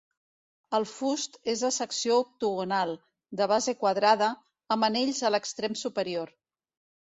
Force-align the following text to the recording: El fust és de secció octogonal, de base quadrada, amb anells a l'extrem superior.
El 0.75 0.85
fust 0.91 1.35
és 1.53 1.59
de 1.65 1.69
secció 1.75 2.17
octogonal, 2.21 2.93
de 3.43 3.49
base 3.53 3.77
quadrada, 3.83 4.31
amb 4.77 4.89
anells 4.89 5.21
a 5.31 5.33
l'extrem 5.35 5.79
superior. 5.85 6.35